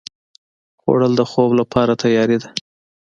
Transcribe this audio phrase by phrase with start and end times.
[0.81, 2.49] خوړل د خوب لپاره تیاري ده